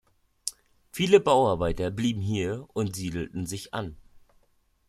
[0.91, 3.95] Viele Bauarbeiter blieben hier und siedelten sich an.